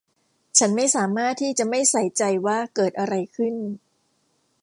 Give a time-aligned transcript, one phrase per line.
[0.57, 3.55] ฉันไม่สามารถที่จะไม่ใส่ใจว่าเกิดอะไรขึ้น